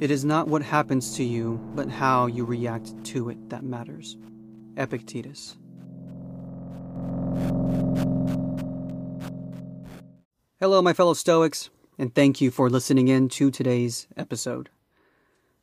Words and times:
It 0.00 0.12
is 0.12 0.24
not 0.24 0.46
what 0.46 0.62
happens 0.62 1.16
to 1.16 1.24
you, 1.24 1.60
but 1.74 1.88
how 1.88 2.26
you 2.26 2.44
react 2.44 2.92
to 3.06 3.30
it 3.30 3.50
that 3.50 3.64
matters. 3.64 4.16
Epictetus. 4.76 5.56
Hello, 10.60 10.80
my 10.82 10.92
fellow 10.92 11.14
Stoics, 11.14 11.70
and 11.98 12.14
thank 12.14 12.40
you 12.40 12.52
for 12.52 12.70
listening 12.70 13.08
in 13.08 13.28
to 13.30 13.50
today's 13.50 14.06
episode. 14.16 14.70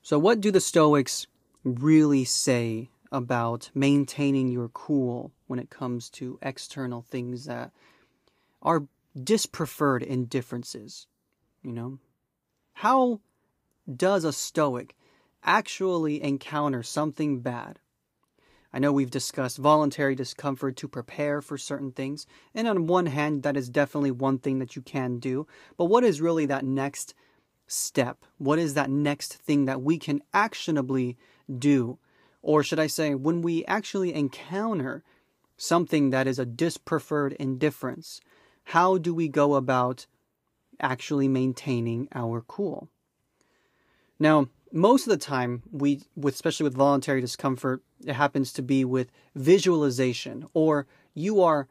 So, 0.02 0.20
what 0.20 0.42
do 0.42 0.52
the 0.52 0.60
Stoics 0.60 1.28
really 1.64 2.26
say 2.26 2.90
about 3.12 3.72
maintaining 3.74 4.50
your 4.50 4.68
cool 4.70 5.32
when 5.48 5.60
it 5.60 5.70
comes 5.70 6.10
to 6.10 6.40
external 6.42 7.02
things 7.02 7.46
that 7.46 7.72
are 8.62 8.88
dispreferred 9.22 10.04
indifferences? 10.04 11.08
You 11.62 11.72
know, 11.72 12.00
how 12.74 13.22
does 13.94 14.24
a 14.24 14.34
Stoic 14.34 14.96
actually 15.44 16.22
encounter 16.22 16.84
something 16.84 17.40
bad? 17.42 17.80
I 18.74 18.80
know 18.80 18.92
we've 18.92 19.10
discussed 19.10 19.58
voluntary 19.58 20.16
discomfort 20.16 20.76
to 20.78 20.90
prepare 20.90 21.42
for 21.42 21.58
certain 21.58 21.94
things, 21.94 22.28
and 22.54 22.68
on 22.68 22.88
one 22.88 23.06
hand, 23.06 23.44
that 23.44 23.56
is 23.56 23.70
definitely 23.70 24.12
one 24.12 24.38
thing 24.38 24.60
that 24.60 24.76
you 24.76 24.82
can 24.82 25.18
do. 25.18 25.48
But 25.78 25.86
what 25.86 26.04
is 26.04 26.20
really 26.20 26.46
that 26.48 26.66
next 26.66 27.14
step? 27.68 28.26
What 28.38 28.60
is 28.60 28.74
that 28.74 28.90
next 28.90 29.36
thing 29.36 29.64
that 29.64 29.82
we 29.82 29.98
can 29.98 30.22
actionably 30.34 31.18
do? 31.58 32.00
Or 32.42 32.64
should 32.64 32.80
I 32.80 32.88
say, 32.88 33.16
when 33.16 33.42
we 33.42 33.64
actually 33.66 34.14
encounter 34.14 35.04
something 35.58 36.10
that 36.10 36.28
is 36.28 36.38
a 36.38 36.46
dispreferred 36.46 37.32
indifference, 37.34 38.20
how 38.66 38.98
do 38.98 39.14
we 39.14 39.28
go 39.28 39.56
about 39.56 40.08
actually 40.80 41.28
maintaining 41.28 42.08
our 42.14 42.42
cool? 42.42 42.90
Now, 44.20 44.50
most 44.72 45.08
of 45.08 45.12
the 45.12 45.26
time, 45.26 45.64
we, 45.72 46.02
especially 46.24 46.66
with 46.66 46.76
voluntary 46.76 47.22
discomfort, 47.22 47.84
it 48.06 48.14
happens 48.14 48.52
to 48.54 48.62
be 48.62 48.84
with 48.84 49.12
visualization, 49.36 50.46
or 50.54 50.88
you 51.14 51.42
are 51.42 51.68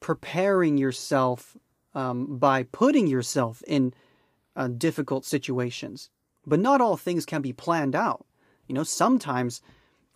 preparing 0.00 0.78
yourself 0.78 1.56
um, 1.94 2.38
by 2.38 2.64
putting 2.64 3.06
yourself 3.06 3.62
in 3.66 3.94
uh, 4.56 4.68
difficult 4.68 5.24
situations. 5.24 6.10
But 6.46 6.60
not 6.60 6.80
all 6.80 6.96
things 6.96 7.24
can 7.24 7.42
be 7.42 7.52
planned 7.52 7.94
out. 7.94 8.26
You 8.66 8.74
know, 8.74 8.82
sometimes 8.82 9.60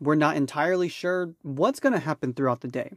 we're 0.00 0.14
not 0.14 0.36
entirely 0.36 0.88
sure 0.88 1.34
what's 1.42 1.80
going 1.80 1.92
to 1.92 1.98
happen 1.98 2.32
throughout 2.32 2.60
the 2.60 2.68
day. 2.68 2.92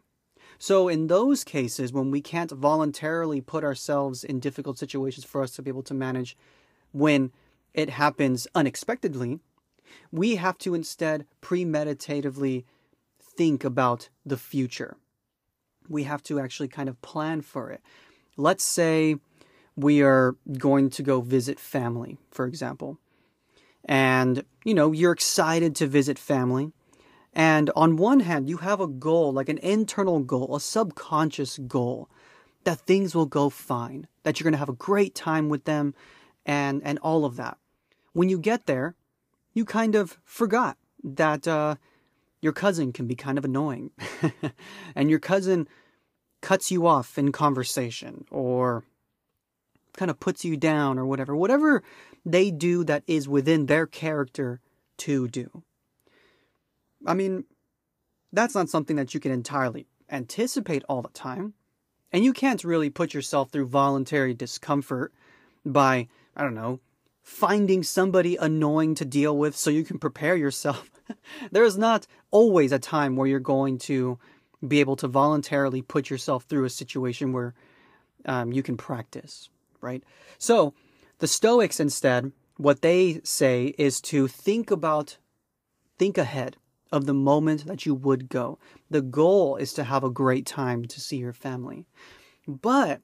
So, 0.61 0.87
in 0.89 1.07
those 1.07 1.43
cases, 1.43 1.91
when 1.91 2.11
we 2.11 2.21
can't 2.21 2.51
voluntarily 2.51 3.41
put 3.41 3.63
ourselves 3.63 4.23
in 4.23 4.39
difficult 4.39 4.77
situations 4.77 5.25
for 5.25 5.41
us 5.41 5.55
to 5.55 5.63
be 5.63 5.71
able 5.71 5.81
to 5.81 5.95
manage, 5.95 6.37
when 6.91 7.31
it 7.73 7.89
happens 7.89 8.47
unexpectedly, 8.53 9.39
we 10.11 10.35
have 10.35 10.59
to 10.59 10.75
instead 10.75 11.25
premeditatively 11.41 12.65
think 13.19 13.63
about 13.63 14.09
the 14.23 14.37
future. 14.37 14.97
We 15.89 16.03
have 16.03 16.21
to 16.25 16.39
actually 16.39 16.67
kind 16.67 16.89
of 16.89 17.01
plan 17.01 17.41
for 17.41 17.71
it. 17.71 17.81
Let's 18.37 18.63
say 18.63 19.15
we 19.75 20.03
are 20.03 20.35
going 20.59 20.91
to 20.91 21.01
go 21.01 21.21
visit 21.21 21.59
family, 21.59 22.19
for 22.29 22.45
example. 22.45 22.99
And, 23.85 24.45
you 24.63 24.75
know, 24.75 24.91
you're 24.91 25.11
excited 25.11 25.75
to 25.77 25.87
visit 25.87 26.19
family. 26.19 26.71
And 27.33 27.69
on 27.75 27.95
one 27.95 28.21
hand, 28.21 28.49
you 28.49 28.57
have 28.57 28.81
a 28.81 28.87
goal, 28.87 29.31
like 29.31 29.49
an 29.49 29.57
internal 29.59 30.19
goal, 30.19 30.55
a 30.55 30.59
subconscious 30.59 31.57
goal, 31.59 32.09
that 32.65 32.79
things 32.81 33.15
will 33.15 33.25
go 33.25 33.49
fine, 33.49 34.07
that 34.23 34.39
you're 34.39 34.43
going 34.43 34.53
to 34.53 34.57
have 34.57 34.69
a 34.69 34.73
great 34.73 35.15
time 35.15 35.49
with 35.49 35.63
them, 35.63 35.95
and, 36.45 36.81
and 36.83 36.99
all 36.99 37.25
of 37.25 37.37
that 37.37 37.57
when 38.13 38.29
you 38.29 38.39
get 38.39 38.65
there, 38.65 38.95
you 39.53 39.65
kind 39.65 39.95
of 39.95 40.17
forgot 40.23 40.77
that 41.03 41.47
uh, 41.47 41.75
your 42.41 42.53
cousin 42.53 42.91
can 42.91 43.07
be 43.07 43.15
kind 43.15 43.37
of 43.37 43.45
annoying. 43.45 43.91
and 44.95 45.09
your 45.09 45.19
cousin 45.19 45.67
cuts 46.41 46.71
you 46.71 46.87
off 46.87 47.17
in 47.17 47.31
conversation 47.31 48.25
or 48.31 48.83
kind 49.93 50.09
of 50.09 50.19
puts 50.19 50.45
you 50.45 50.57
down 50.57 50.97
or 50.97 51.05
whatever. 51.05 51.35
Whatever 51.35 51.83
they 52.25 52.51
do 52.51 52.83
that 52.85 53.03
is 53.07 53.27
within 53.27 53.65
their 53.65 53.85
character 53.85 54.59
to 54.97 55.27
do. 55.27 55.63
I 57.05 57.13
mean, 57.13 57.45
that's 58.31 58.55
not 58.55 58.69
something 58.69 58.95
that 58.95 59.13
you 59.13 59.19
can 59.19 59.31
entirely 59.31 59.87
anticipate 60.09 60.83
all 60.87 61.01
the 61.01 61.09
time. 61.09 61.53
And 62.11 62.25
you 62.25 62.33
can't 62.33 62.63
really 62.63 62.89
put 62.89 63.13
yourself 63.13 63.51
through 63.51 63.67
voluntary 63.67 64.33
discomfort 64.33 65.13
by, 65.65 66.07
I 66.35 66.43
don't 66.43 66.55
know, 66.55 66.79
finding 67.23 67.83
somebody 67.83 68.35
annoying 68.35 68.95
to 68.95 69.05
deal 69.05 69.37
with 69.37 69.55
so 69.55 69.69
you 69.69 69.83
can 69.83 69.99
prepare 69.99 70.35
yourself. 70.35 70.91
there 71.51 71.63
is 71.63 71.77
not 71.77 72.07
always 72.29 72.71
a 72.71 72.79
time 72.79 73.15
where 73.15 73.27
you're 73.27 73.39
going 73.39 73.77
to 73.77 74.19
be 74.67 74.79
able 74.79 74.95
to 74.97 75.07
voluntarily 75.07 75.81
put 75.81 76.09
yourself 76.09 76.43
through 76.43 76.65
a 76.65 76.69
situation 76.69 77.31
where 77.31 77.53
um, 78.25 78.51
you 78.51 78.61
can 78.61 78.77
practice, 78.77 79.49
right? 79.79 80.03
So 80.37 80.73
the 81.19 81.27
Stoics 81.27 81.79
instead, 81.79 82.31
what 82.57 82.81
they 82.81 83.21
say 83.23 83.73
is 83.77 84.01
to 84.01 84.27
think 84.27 84.69
about, 84.69 85.17
think 85.97 86.17
ahead 86.17 86.57
of 86.91 87.05
the 87.05 87.13
moment 87.13 87.65
that 87.65 87.85
you 87.85 87.95
would 87.95 88.29
go. 88.29 88.59
The 88.89 89.01
goal 89.01 89.55
is 89.55 89.73
to 89.73 89.83
have 89.83 90.03
a 90.03 90.09
great 90.09 90.45
time 90.45 90.85
to 90.85 90.99
see 90.99 91.17
your 91.17 91.33
family. 91.33 91.85
But 92.47 93.01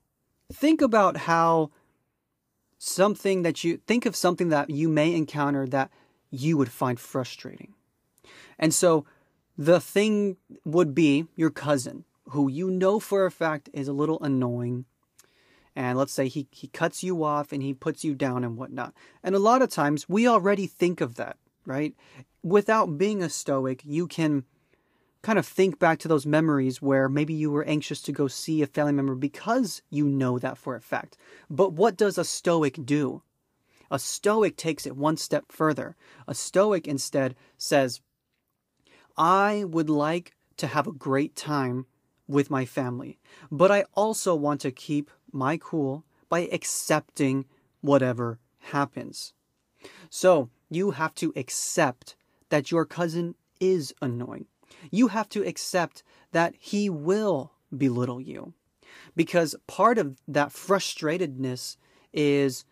think 0.51 0.81
about 0.81 1.17
how 1.17 1.71
something 2.77 3.41
that 3.41 3.63
you 3.63 3.77
think 3.87 4.05
of 4.05 4.15
something 4.15 4.49
that 4.49 4.69
you 4.69 4.89
may 4.89 5.13
encounter 5.15 5.65
that 5.67 5.89
you 6.29 6.57
would 6.57 6.71
find 6.71 6.99
frustrating. 6.99 7.73
And 8.59 8.73
so 8.73 9.05
the 9.57 9.79
thing 9.79 10.37
would 10.65 10.93
be 10.93 11.27
your 11.35 11.49
cousin, 11.49 12.05
who 12.29 12.49
you 12.49 12.69
know 12.69 12.99
for 12.99 13.25
a 13.25 13.31
fact 13.31 13.69
is 13.73 13.87
a 13.87 13.93
little 13.93 14.21
annoying. 14.21 14.85
And 15.75 15.97
let's 15.97 16.13
say 16.13 16.27
he, 16.27 16.47
he 16.51 16.67
cuts 16.67 17.03
you 17.03 17.23
off 17.23 17.51
and 17.51 17.61
he 17.61 17.73
puts 17.73 18.03
you 18.03 18.15
down 18.15 18.43
and 18.43 18.57
whatnot. 18.57 18.93
And 19.23 19.35
a 19.35 19.39
lot 19.39 19.61
of 19.61 19.69
times 19.69 20.09
we 20.09 20.27
already 20.27 20.67
think 20.67 21.01
of 21.01 21.15
that, 21.15 21.37
right? 21.67 21.93
Without 22.41 22.97
being 22.97 23.21
a 23.21 23.29
stoic, 23.29 23.83
you 23.85 24.07
can 24.07 24.45
kind 25.21 25.37
of 25.37 25.45
think 25.45 25.77
back 25.77 25.99
to 25.99 26.07
those 26.07 26.25
memories 26.25 26.81
where 26.81 27.09
maybe 27.09 27.33
you 27.33 27.51
were 27.51 27.65
anxious 27.65 28.01
to 28.03 28.11
go 28.11 28.27
see 28.27 28.61
a 28.61 28.67
family 28.67 28.93
member 28.93 29.13
because 29.13 29.81
you 29.89 30.07
know 30.07 30.39
that 30.39 30.57
for 30.57 30.75
a 30.75 30.81
fact. 30.81 31.17
But 31.49 31.73
what 31.73 31.97
does 31.97 32.17
a 32.17 32.23
stoic 32.23 32.83
do? 32.85 33.21
A 33.91 33.99
stoic 33.99 34.55
takes 34.55 34.85
it 34.85 34.95
one 34.95 35.17
step 35.17 35.51
further. 35.51 35.95
A 36.27 36.33
stoic 36.33 36.87
instead 36.87 37.35
says, 37.57 38.01
I 39.17 39.65
would 39.65 39.89
like 39.89 40.35
to 40.57 40.67
have 40.67 40.87
a 40.87 40.93
great 40.93 41.35
time 41.35 41.85
with 42.27 42.49
my 42.49 42.65
family, 42.65 43.19
but 43.51 43.71
I 43.71 43.85
also 43.93 44.35
want 44.35 44.61
to 44.61 44.71
keep 44.71 45.09
my 45.31 45.57
cool 45.57 46.05
by 46.29 46.47
accepting 46.51 47.45
whatever 47.81 48.39
happens. 48.59 49.33
So 50.09 50.49
you 50.69 50.91
have 50.91 51.13
to 51.15 51.33
accept 51.35 52.15
that 52.49 52.71
your 52.71 52.85
cousin 52.85 53.35
is 53.59 53.93
annoying 54.01 54.45
you 54.91 55.07
have 55.09 55.29
to 55.29 55.45
accept 55.45 56.03
that 56.31 56.55
he 56.59 56.89
will 56.89 57.51
belittle 57.75 58.21
you. 58.21 58.53
Because 59.15 59.55
part 59.67 59.97
of 59.97 60.17
that 60.27 60.49
frustratedness 60.49 61.77
is 62.13 62.65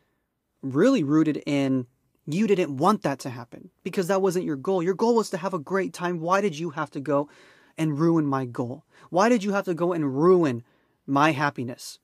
really 0.62 1.04
rooted 1.04 1.42
in 1.46 1.88
you 2.28 2.48
didn't 2.48 2.78
want 2.78 3.04
that 3.04 3.20
to 3.20 3.30
happen 3.30 3.70
because 3.84 4.08
that 4.08 4.22
wasn't 4.22 4.46
your 4.46 4.56
goal. 4.56 4.82
Your 4.82 4.96
goal 4.96 5.16
was 5.16 5.30
to 5.30 5.38
have 5.38 5.54
a 5.54 5.60
great 5.60 5.94
time. 5.94 6.20
Why 6.20 6.42
did 6.42 6.58
you 6.58 6.72
have 6.72 6.90
to 6.92 7.00
go 7.00 7.30
and 7.78 8.00
ruin 8.00 8.26
my 8.26 8.46
goal? 8.46 8.84
Why 9.12 9.30
did 9.30 9.44
you 9.44 9.52
have 9.52 9.66
to 9.66 9.76
go 9.76 9.94
and 9.94 10.18
ruin 10.18 10.64
my 11.06 11.34
happiness? 11.34 12.00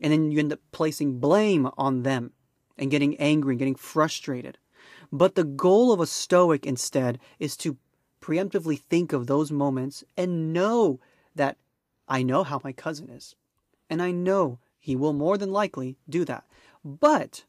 And 0.00 0.12
then 0.12 0.32
you 0.32 0.40
end 0.40 0.52
up 0.52 0.58
placing 0.72 1.20
blame 1.20 1.68
on 1.78 2.02
them 2.02 2.32
and 2.76 2.90
getting 2.90 3.16
angry 3.18 3.52
and 3.52 3.58
getting 3.60 3.76
frustrated. 3.76 4.58
But 5.12 5.34
the 5.34 5.44
goal 5.44 5.92
of 5.92 6.00
a 6.00 6.06
Stoic 6.06 6.66
instead 6.66 7.18
is 7.38 7.56
to 7.58 7.76
preemptively 8.20 8.78
think 8.78 9.12
of 9.12 9.26
those 9.26 9.50
moments 9.50 10.04
and 10.16 10.52
know 10.52 11.00
that 11.34 11.56
I 12.08 12.22
know 12.22 12.44
how 12.44 12.60
my 12.62 12.72
cousin 12.72 13.08
is. 13.10 13.34
And 13.88 14.02
I 14.02 14.10
know 14.10 14.58
he 14.78 14.96
will 14.96 15.12
more 15.12 15.36
than 15.36 15.50
likely 15.50 15.96
do 16.08 16.24
that. 16.26 16.44
But 16.84 17.44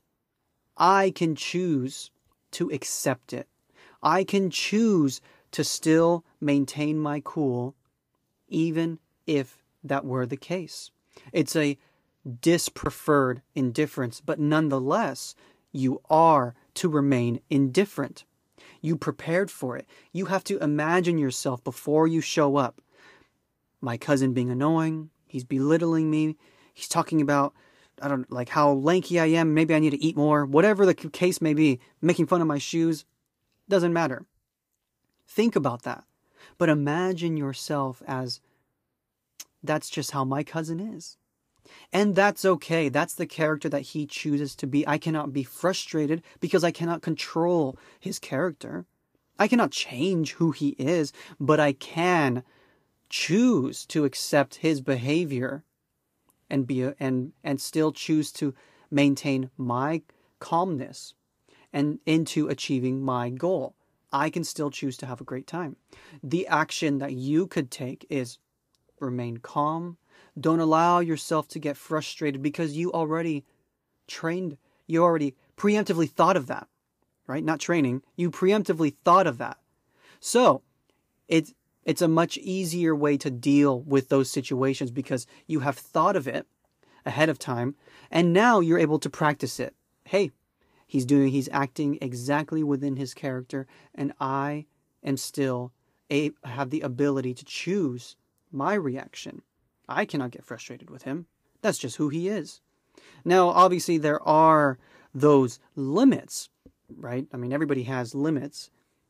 I 0.78 1.12
can 1.12 1.36
choose 1.36 2.10
to 2.52 2.70
accept 2.70 3.34
it. 3.34 3.48
I 4.02 4.24
can 4.24 4.50
choose 4.50 5.22
to 5.52 5.64
still 5.64 6.26
maintain 6.40 6.98
my 6.98 7.22
cool, 7.24 7.76
even 8.48 9.00
if 9.28 9.62
that 9.84 10.06
were 10.06 10.26
the 10.26 10.38
case. 10.38 10.92
It's 11.32 11.56
a 11.56 11.78
dispreferred 12.42 13.42
indifference, 13.56 14.22
but 14.22 14.40
nonetheless, 14.40 15.36
you 15.72 16.02
are 16.10 16.56
to 16.76 16.90
remain 16.90 17.42
indifferent. 17.50 18.26
You 18.82 18.96
prepared 18.96 19.52
for 19.52 19.78
it. 19.78 19.88
You 20.12 20.26
have 20.26 20.44
to 20.46 20.58
imagine 20.60 21.18
yourself 21.18 21.64
before 21.64 22.08
you 22.08 22.22
show 22.22 22.58
up. 22.58 22.82
My 23.80 23.98
cousin 23.98 24.34
being 24.34 24.50
annoying, 24.50 25.10
he's 25.28 25.44
belittling 25.44 26.10
me, 26.10 26.38
he's 26.74 26.88
talking 26.88 27.22
about 27.22 27.54
I 28.02 28.08
don't 28.08 28.32
like 28.32 28.50
how 28.50 28.72
lanky 28.72 29.20
I 29.20 29.28
am. 29.28 29.54
Maybe 29.54 29.76
I 29.76 29.80
need 29.80 29.92
to 29.92 30.04
eat 30.04 30.18
more. 30.18 30.44
Whatever 30.44 30.86
the 30.86 30.96
case 30.96 31.40
may 31.40 31.54
be, 31.54 31.80
making 32.02 32.26
fun 32.26 32.42
of 32.42 32.48
my 32.48 32.58
shoes 32.58 33.06
doesn't 33.70 33.94
matter. 33.94 34.26
Think 35.28 35.56
about 35.56 35.84
that. 35.84 36.04
But 36.58 36.70
imagine 36.70 37.38
yourself 37.38 38.02
as 38.08 38.42
that's 39.64 39.90
just 39.90 40.12
how 40.12 40.26
my 40.26 40.44
cousin 40.44 40.80
is. 40.80 41.18
And 41.94 42.16
that's 42.16 42.46
okay. 42.46 42.90
That's 42.90 43.14
the 43.14 43.26
character 43.26 43.70
that 43.70 43.82
he 43.82 44.06
chooses 44.06 44.56
to 44.58 44.68
be. 44.68 44.88
I 44.88 44.98
cannot 44.98 45.34
be 45.34 45.44
frustrated 45.44 46.24
because 46.40 46.64
I 46.64 46.72
cannot 46.72 47.02
control 47.02 47.78
his 48.00 48.20
character. 48.20 48.86
I 49.38 49.48
cannot 49.48 49.72
change 49.72 50.34
who 50.34 50.52
he 50.52 50.70
is, 50.78 51.12
but 51.40 51.60
I 51.60 51.74
can 51.74 52.44
choose 53.10 53.86
to 53.88 54.06
accept 54.06 54.56
his 54.56 54.82
behavior 54.82 55.64
and 56.50 56.68
be 56.68 56.84
a, 56.84 56.96
and 57.00 57.34
and 57.44 57.60
still 57.60 57.92
choose 57.92 58.32
to 58.34 58.54
maintain 58.90 59.50
my 59.58 60.02
calmness 60.40 61.14
and 61.74 62.00
into 62.06 62.48
achieving 62.48 63.02
my 63.02 63.30
goal. 63.30 63.76
I 64.12 64.30
can 64.30 64.44
still 64.44 64.70
choose 64.70 64.98
to 64.98 65.06
have 65.06 65.22
a 65.22 65.26
great 65.26 65.48
time. 65.48 65.78
The 66.22 66.48
action 66.48 66.98
that 66.98 67.14
you 67.14 67.48
could 67.48 67.72
take 67.72 68.06
is 68.10 68.38
remain 69.00 69.38
calm. 69.38 69.98
Don't 70.40 70.60
allow 70.60 71.00
yourself 71.00 71.48
to 71.50 71.60
get 71.60 71.78
frustrated 71.78 72.42
because 72.42 72.78
you 72.78 72.92
already 72.92 73.44
trained, 74.08 74.58
you 74.88 75.04
already 75.04 75.36
preemptively 75.58 76.10
thought 76.10 76.38
of 76.38 76.48
that, 76.48 76.68
right? 77.28 77.44
Not 77.44 77.60
training, 77.60 78.04
you 78.16 78.32
preemptively 78.32 78.96
thought 79.04 79.28
of 79.28 79.38
that. 79.38 79.58
So 80.20 80.62
it's, 81.28 81.54
it's 81.84 82.02
a 82.02 82.08
much 82.08 82.38
easier 82.38 82.96
way 82.96 83.18
to 83.18 83.32
deal 83.32 83.82
with 83.82 84.10
those 84.10 84.30
situations 84.30 84.92
because 84.92 85.28
you 85.48 85.62
have 85.62 85.78
thought 85.78 86.16
of 86.16 86.28
it 86.28 86.48
ahead 87.06 87.30
of 87.30 87.40
time 87.40 87.76
and 88.10 88.34
now 88.34 88.60
you're 88.60 88.78
able 88.78 89.00
to 89.00 89.10
practice 89.10 89.60
it. 89.60 89.74
Hey, 90.06 90.32
he's 90.86 91.06
doing, 91.06 91.30
he's 91.30 91.50
acting 91.52 91.98
exactly 92.02 92.64
within 92.64 92.98
his 92.98 93.14
character 93.14 93.68
and 93.96 94.14
I 94.20 94.66
am 95.04 95.18
still 95.18 95.72
a, 96.12 96.32
have 96.44 96.70
the 96.70 96.82
ability 96.82 97.34
to 97.34 97.46
choose 97.46 98.16
my 98.52 98.74
reaction. 98.74 99.42
I 99.96 100.06
cannot 100.06 100.32
get 100.32 100.46
frustrated 100.46 100.90
with 100.90 101.04
him. 101.04 101.26
That's 101.62 101.78
just 101.78 101.98
who 101.98 102.10
he 102.10 102.28
is. 102.28 102.62
Now, 103.24 103.50
obviously, 103.50 103.98
there 103.98 104.22
are 104.28 104.78
those 105.14 105.60
limits, 105.76 106.50
right? 106.98 107.28
I 107.34 107.38
mean, 107.38 107.54
everybody 107.54 107.84
has 107.84 108.16
limits. 108.16 108.70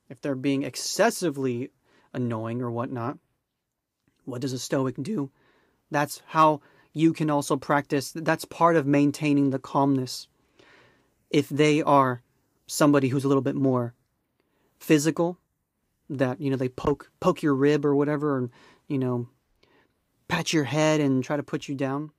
If 0.09 0.21
they're 0.21 0.35
being 0.35 0.63
excessively 0.63 1.71
annoying 2.13 2.61
or 2.61 2.69
whatnot, 2.69 3.17
what 4.25 4.41
does 4.41 4.53
a 4.53 4.59
Stoic 4.59 4.95
do? 5.01 5.31
That's 5.89 6.21
how 6.27 6.61
you 6.93 7.13
can 7.13 7.29
also 7.29 7.55
practice. 7.55 8.11
That's 8.11 8.45
part 8.45 8.75
of 8.75 8.85
maintaining 8.85 9.49
the 9.49 9.59
calmness. 9.59 10.27
If 11.29 11.47
they 11.49 11.81
are 11.81 12.21
somebody 12.67 13.07
who's 13.07 13.23
a 13.23 13.27
little 13.27 13.41
bit 13.41 13.55
more 13.55 13.93
physical, 14.79 15.37
that 16.09 16.41
you 16.41 16.49
know 16.49 16.57
they 16.57 16.67
poke 16.67 17.09
poke 17.21 17.41
your 17.41 17.55
rib 17.55 17.85
or 17.85 17.95
whatever, 17.95 18.37
and 18.37 18.49
you 18.87 18.97
know 18.97 19.29
pat 20.31 20.53
your 20.53 20.63
head 20.63 21.01
and 21.01 21.25
try 21.25 21.35
to 21.35 21.43
put 21.43 21.67
you 21.67 21.75
down, 21.75 22.09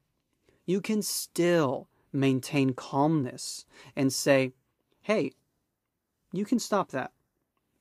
you 0.66 0.82
can 0.82 1.00
still 1.00 1.88
maintain 2.12 2.74
calmness 2.74 3.64
and 3.96 4.12
say, 4.12 4.52
hey, 5.00 5.32
you 6.30 6.44
can 6.44 6.58
stop 6.58 6.90
that 6.90 7.10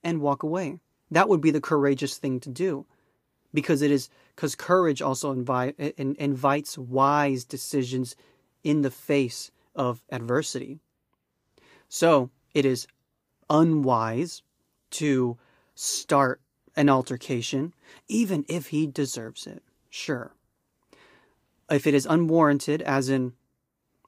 and 0.01 0.22
walk 0.22 0.42
away. 0.42 0.80
That 1.12 1.28
would 1.28 1.42
be 1.42 1.51
the 1.51 1.60
courageous 1.60 2.18
thing 2.18 2.39
to 2.39 2.50
do 2.50 2.86
because 3.54 3.81
it 3.81 3.92
is 3.92 4.10
because 4.33 4.56
courage 4.56 5.01
also 5.01 5.33
invite, 5.33 5.78
invites 5.98 6.78
wise 6.78 7.44
decisions 7.44 8.16
in 8.63 8.83
the 8.83 8.92
face 8.92 9.51
of 9.75 10.01
adversity. 10.10 10.80
So 11.89 12.30
it 12.54 12.66
is 12.66 12.88
unwise 13.50 14.44
to 14.92 15.38
start 15.75 16.39
an 16.78 16.88
altercation, 16.88 17.74
even 18.07 18.45
if 18.48 18.68
he 18.68 18.88
deserves 18.88 19.45
it. 19.45 19.62
Sure. 19.92 20.34
If 21.70 21.86
it 21.86 21.94
is 21.94 22.08
unwarranted, 22.08 22.82
as 22.82 23.10
in, 23.10 23.34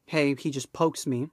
hey, 0.05 0.33
he 0.33 0.49
just 0.49 0.73
pokes 0.73 1.05
me, 1.05 1.27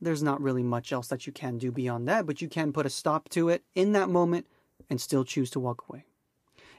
there's 0.00 0.22
not 0.22 0.40
really 0.40 0.62
much 0.62 0.92
else 0.92 1.08
that 1.08 1.26
you 1.26 1.32
can 1.32 1.58
do 1.58 1.72
beyond 1.72 2.06
that, 2.08 2.24
but 2.24 2.40
you 2.40 2.48
can 2.48 2.72
put 2.72 2.86
a 2.86 2.90
stop 2.90 3.28
to 3.30 3.48
it 3.48 3.64
in 3.74 3.92
that 3.92 4.08
moment 4.08 4.46
and 4.88 5.00
still 5.00 5.24
choose 5.24 5.50
to 5.50 5.60
walk 5.60 5.84
away. 5.88 6.04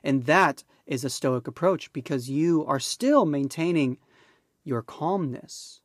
And 0.02 0.24
that 0.26 0.64
is 0.88 1.04
a 1.04 1.10
stoic 1.10 1.46
approach 1.46 1.92
because 1.92 2.30
you 2.30 2.66
are 2.66 2.80
still 2.80 3.26
maintaining 3.26 3.98
your 4.64 4.82
calmness. 4.82 5.82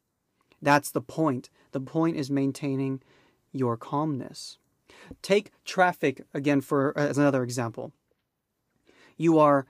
That's 0.62 0.92
the 0.92 1.00
point. 1.00 1.50
The 1.72 1.80
point 1.80 2.16
is 2.16 2.30
maintaining 2.30 3.02
your 3.52 3.76
calmness. 3.76 4.58
Take 5.20 5.50
traffic 5.64 6.24
again 6.32 6.60
for 6.60 6.96
as 6.96 7.18
another 7.18 7.42
example. 7.42 7.92
You 9.16 9.40
are 9.40 9.66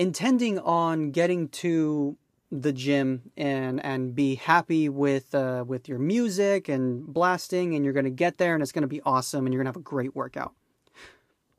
intending 0.00 0.58
on 0.58 1.10
getting 1.10 1.46
to 1.46 2.16
the 2.50 2.72
gym 2.72 3.30
and 3.36 3.84
and 3.84 4.14
be 4.14 4.34
happy 4.34 4.88
with 4.88 5.34
uh, 5.34 5.62
with 5.66 5.88
your 5.88 5.98
music 5.98 6.70
and 6.70 7.06
blasting 7.06 7.74
and 7.74 7.84
you're 7.84 7.92
going 7.92 8.04
to 8.06 8.10
get 8.10 8.38
there 8.38 8.54
and 8.54 8.62
it's 8.62 8.72
going 8.72 8.82
to 8.82 8.88
be 8.88 9.02
awesome 9.02 9.44
and 9.44 9.52
you're 9.52 9.62
going 9.62 9.70
to 9.70 9.78
have 9.78 9.86
a 9.86 9.94
great 9.94 10.16
workout. 10.16 10.54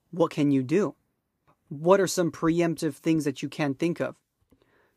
What 0.09 0.31
can 0.31 0.49
you 0.49 0.63
do? 0.63 0.95
What 1.69 2.01
are 2.01 2.07
some 2.07 2.31
preemptive 2.31 2.95
things 2.95 3.25
that 3.25 3.43
you 3.43 3.47
can 3.47 3.75
think 3.75 4.01
of? 4.01 4.15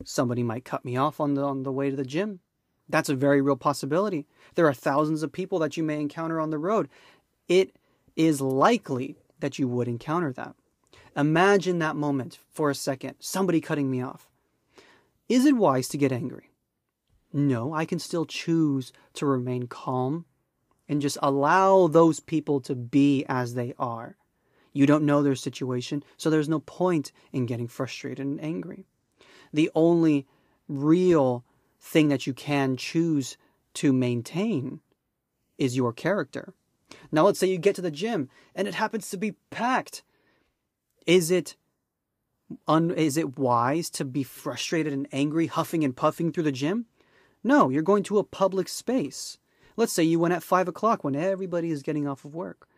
Somebody 0.04 0.42
might 0.42 0.64
cut 0.64 0.84
me 0.84 0.96
off 0.96 1.20
on 1.20 1.34
the 1.34 1.44
on 1.44 1.64
the 1.64 1.72
way 1.72 1.90
to 1.90 1.96
the 1.96 2.04
gym. 2.04 2.40
That's 2.88 3.10
a 3.10 3.14
very 3.14 3.42
real 3.42 3.56
possibility. 3.56 4.26
There 4.54 4.66
are 4.66 4.74
thousands 4.74 5.22
of 5.22 5.32
people 5.32 5.58
that 5.58 5.76
you 5.76 5.82
may 5.82 6.00
encounter 6.00 6.40
on 6.40 6.48
the 6.48 6.58
road. 6.58 6.88
It 7.46 7.76
is 8.16 8.40
likely 8.40 9.16
that 9.40 9.58
you 9.58 9.68
would 9.68 9.86
encounter 9.86 10.32
that. 10.32 10.54
Imagine 11.16 11.78
that 11.78 11.96
moment 11.96 12.38
for 12.52 12.70
a 12.70 12.74
second, 12.74 13.14
somebody 13.20 13.60
cutting 13.60 13.90
me 13.90 14.02
off. 14.02 14.28
Is 15.28 15.46
it 15.46 15.56
wise 15.56 15.88
to 15.88 15.98
get 15.98 16.12
angry? 16.12 16.50
No, 17.32 17.72
I 17.72 17.84
can 17.84 17.98
still 17.98 18.26
choose 18.26 18.92
to 19.14 19.26
remain 19.26 19.66
calm 19.66 20.24
and 20.88 21.00
just 21.00 21.18
allow 21.22 21.86
those 21.86 22.20
people 22.20 22.60
to 22.60 22.74
be 22.74 23.24
as 23.28 23.54
they 23.54 23.74
are. 23.78 24.16
You 24.72 24.86
don't 24.86 25.06
know 25.06 25.22
their 25.22 25.36
situation, 25.36 26.02
so 26.16 26.30
there's 26.30 26.48
no 26.48 26.60
point 26.60 27.12
in 27.32 27.46
getting 27.46 27.68
frustrated 27.68 28.26
and 28.26 28.42
angry. 28.42 28.86
The 29.52 29.70
only 29.74 30.26
real 30.68 31.44
thing 31.80 32.08
that 32.08 32.26
you 32.26 32.34
can 32.34 32.76
choose 32.76 33.36
to 33.74 33.92
maintain 33.92 34.80
is 35.58 35.76
your 35.76 35.92
character. 35.92 36.54
Now, 37.12 37.24
let's 37.24 37.38
say 37.38 37.46
you 37.46 37.58
get 37.58 37.76
to 37.76 37.82
the 37.82 37.90
gym 37.90 38.28
and 38.54 38.66
it 38.66 38.74
happens 38.74 39.10
to 39.10 39.16
be 39.16 39.36
packed. 39.50 40.02
Is 41.06 41.30
it 41.30 41.56
un, 42.66 42.90
is 42.90 43.16
it 43.16 43.38
wise 43.38 43.90
to 43.90 44.04
be 44.04 44.22
frustrated 44.22 44.92
and 44.92 45.08
angry, 45.12 45.46
huffing 45.46 45.84
and 45.84 45.96
puffing 45.96 46.32
through 46.32 46.44
the 46.44 46.52
gym? 46.52 46.86
No, 47.42 47.68
you're 47.68 47.82
going 47.82 48.02
to 48.04 48.18
a 48.18 48.24
public 48.24 48.68
space. 48.68 49.38
Let's 49.76 49.92
say 49.92 50.02
you 50.02 50.18
went 50.18 50.34
at 50.34 50.42
five 50.42 50.68
o'clock 50.68 51.04
when 51.04 51.16
everybody 51.16 51.70
is 51.70 51.82
getting 51.82 52.06
off 52.06 52.24
of 52.24 52.34
work 52.34 52.68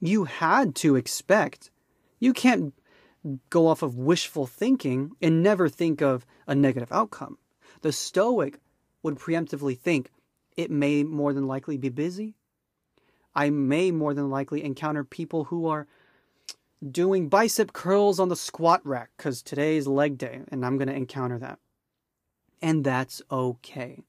you 0.00 0.24
had 0.24 0.74
to 0.76 0.96
expect. 0.96 1.70
You 2.18 2.32
can't 2.32 2.74
go 3.50 3.66
off 3.66 3.82
of 3.82 3.96
wishful 3.96 4.46
thinking 4.46 5.12
and 5.20 5.42
never 5.42 5.68
think 5.68 6.00
of 6.00 6.26
a 6.46 6.54
negative 6.54 6.90
outcome. 6.90 7.38
The 7.82 7.92
Stoic 7.92 8.58
would 9.02 9.16
preemptively 9.16 9.78
think 9.78 10.10
it 10.56 10.70
may 10.70 11.04
more 11.04 11.32
than 11.32 11.46
likely 11.46 11.76
be 11.76 11.90
busy. 11.90 12.34
I 13.34 13.50
may 13.50 13.90
more 13.90 14.14
than 14.14 14.30
likely 14.30 14.64
encounter 14.64 15.04
people 15.04 15.44
who 15.44 15.66
are 15.66 15.86
doing 16.88 17.28
bicep 17.28 17.72
curls 17.72 18.18
on 18.18 18.28
the 18.28 18.36
squat 18.36 18.80
rack 18.84 19.10
because 19.16 19.42
today 19.42 19.76
is 19.76 19.86
leg 19.86 20.16
day 20.16 20.40
and 20.48 20.64
I'm 20.64 20.78
going 20.78 20.88
to 20.88 20.94
encounter 20.94 21.38
that. 21.38 21.58
And 22.62 22.84
that's 22.84 23.22
okay. 23.30 24.02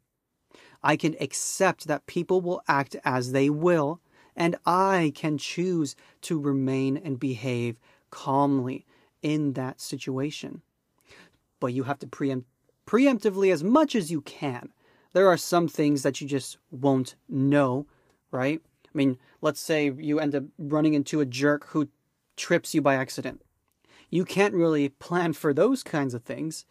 I 0.83 0.95
can 0.95 1.15
accept 1.19 1.87
that 1.87 2.07
people 2.07 2.41
will 2.41 2.61
act 2.67 2.95
as 3.03 3.31
they 3.31 3.49
will 3.49 3.99
and 4.35 4.55
I 4.65 5.11
can 5.15 5.37
choose 5.37 5.95
to 6.21 6.39
remain 6.39 6.97
and 6.97 7.19
behave 7.19 7.79
calmly 8.09 8.85
in 9.21 9.53
that 9.53 9.81
situation. 9.81 10.61
But 11.59 11.73
you 11.73 11.83
have 11.83 11.99
to 11.99 12.07
preempt 12.07 12.47
preemptively 12.87 13.53
as 13.53 13.63
much 13.63 13.95
as 13.95 14.11
you 14.11 14.21
can. 14.21 14.69
There 15.13 15.27
are 15.27 15.37
some 15.37 15.67
things 15.67 16.03
that 16.03 16.19
you 16.19 16.27
just 16.27 16.57
won't 16.71 17.15
know, 17.29 17.85
right? 18.31 18.61
I 18.85 18.97
mean, 18.97 19.17
let's 19.41 19.59
say 19.59 19.91
you 19.91 20.19
end 20.19 20.35
up 20.35 20.43
running 20.57 20.93
into 20.93 21.21
a 21.21 21.25
jerk 21.25 21.67
who 21.67 21.87
trips 22.45 22.73
you 22.73 22.81
by 22.81 22.95
accident. 22.95 23.39
You 24.09 24.25
can't 24.25 24.61
really 24.61 24.89
plan 24.89 25.33
for 25.33 25.53
those 25.53 25.83
kinds 25.83 26.13
of 26.13 26.23
things, 26.23 26.65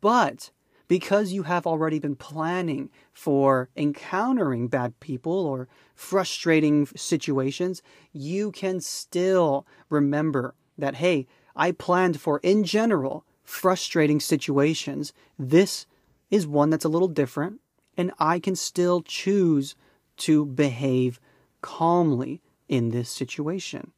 but 0.00 0.50
because 0.86 1.32
you 1.32 1.44
have 1.44 1.66
already 1.66 1.98
been 1.98 2.16
planning 2.16 2.90
for 3.12 3.68
encountering 3.74 4.68
bad 4.68 4.90
people 5.00 5.38
or 5.52 5.68
frustrating 5.94 6.86
situations, 7.10 7.82
you 8.12 8.50
can 8.52 8.80
still 8.80 9.66
remember 9.88 10.54
that, 10.76 10.96
hey, 10.96 11.26
I 11.56 11.72
planned 11.72 12.20
for, 12.20 12.40
in 12.42 12.64
general, 12.64 13.24
frustrating 13.44 14.20
situations. 14.20 15.12
This 15.38 15.86
is 16.30 16.46
one 16.46 16.70
that's 16.70 16.84
a 16.84 16.94
little 16.94 17.12
different. 17.22 17.60
and 17.96 18.12
I 18.18 18.38
can 18.38 18.56
still 18.56 19.02
choose 19.02 19.74
to 20.16 20.44
behave 20.46 21.20
calmly 21.62 22.42
in 22.68 22.90
this 22.90 23.08
situation. 23.08 23.92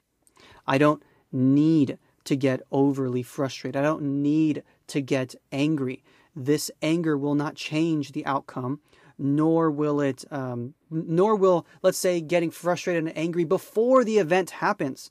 I 0.67 0.79
don't 0.79 1.03
need 1.33 1.99
to 2.25 2.37
get 2.37 2.61
overly 2.71 3.23
frustrated. 3.23 3.77
I 3.77 3.83
don't 3.83 4.23
need 4.23 4.63
to 4.89 5.01
get 5.01 5.35
angry. 5.53 6.03
This 6.35 6.71
anger 6.83 7.17
will 7.17 7.35
not 7.35 7.55
change 7.55 8.13
the 8.13 8.27
outcome, 8.27 8.81
nor 9.19 9.71
will 9.71 10.01
it, 10.01 10.25
um, 10.31 10.75
nor 10.91 11.37
will, 11.37 11.67
let's 11.83 11.99
say, 11.99 12.21
getting 12.21 12.51
frustrated 12.51 13.05
and 13.05 13.17
angry 13.17 13.45
before 13.45 14.05
the 14.05 14.19
event 14.19 14.51
happens. 14.51 15.11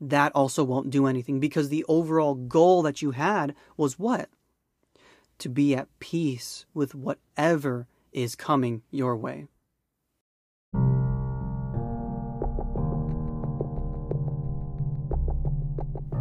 That 0.00 0.32
also 0.34 0.64
won't 0.64 0.90
do 0.90 1.06
anything 1.06 1.40
because 1.40 1.68
the 1.68 1.84
overall 1.88 2.34
goal 2.34 2.82
that 2.82 3.02
you 3.02 3.12
had 3.12 3.54
was 3.76 3.98
what? 3.98 4.28
To 5.38 5.48
be 5.48 5.74
at 5.74 5.88
peace 6.00 6.66
with 6.74 6.94
whatever 6.94 7.86
is 8.12 8.34
coming 8.34 8.82
your 8.90 9.16
way. 9.16 9.46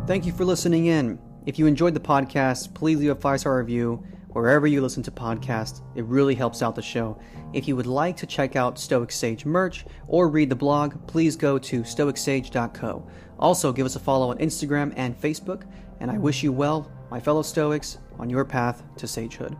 Thank 0.09 0.25
you 0.25 0.31
for 0.31 0.43
listening 0.43 0.87
in. 0.87 1.19
If 1.45 1.59
you 1.59 1.67
enjoyed 1.67 1.93
the 1.93 1.99
podcast, 1.99 2.73
please 2.73 2.97
leave 2.97 3.11
a 3.11 3.15
five 3.15 3.41
star 3.41 3.59
review 3.59 4.03
wherever 4.29 4.65
you 4.65 4.81
listen 4.81 5.03
to 5.03 5.11
podcasts. 5.11 5.83
It 5.93 6.03
really 6.05 6.33
helps 6.33 6.63
out 6.63 6.73
the 6.73 6.81
show. 6.81 7.19
If 7.53 7.67
you 7.67 7.75
would 7.75 7.85
like 7.85 8.17
to 8.17 8.25
check 8.25 8.55
out 8.55 8.79
Stoic 8.79 9.11
Sage 9.11 9.45
merch 9.45 9.85
or 10.07 10.27
read 10.27 10.49
the 10.49 10.55
blog, 10.55 11.05
please 11.05 11.35
go 11.35 11.59
to 11.59 11.81
stoicsage.co. 11.83 13.07
Also, 13.37 13.71
give 13.71 13.85
us 13.85 13.97
a 13.97 13.99
follow 13.99 14.31
on 14.31 14.39
Instagram 14.39 14.95
and 14.97 15.15
Facebook, 15.15 15.65
and 15.99 16.09
I 16.09 16.17
wish 16.17 16.41
you 16.41 16.51
well, 16.51 16.91
my 17.11 17.19
fellow 17.19 17.43
Stoics, 17.43 17.99
on 18.17 18.31
your 18.31 18.45
path 18.45 18.81
to 18.97 19.05
sagehood. 19.05 19.55